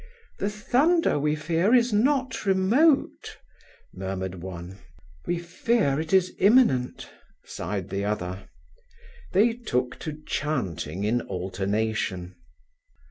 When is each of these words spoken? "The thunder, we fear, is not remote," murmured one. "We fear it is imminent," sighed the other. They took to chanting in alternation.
"The 0.39 0.49
thunder, 0.49 1.19
we 1.19 1.35
fear, 1.35 1.75
is 1.75 1.93
not 1.93 2.43
remote," 2.47 3.37
murmured 3.93 4.41
one. 4.41 4.79
"We 5.27 5.37
fear 5.37 5.99
it 5.99 6.11
is 6.11 6.33
imminent," 6.39 7.07
sighed 7.45 7.89
the 7.89 8.05
other. 8.05 8.49
They 9.33 9.53
took 9.53 9.99
to 9.99 10.17
chanting 10.25 11.03
in 11.03 11.21
alternation. 11.21 12.33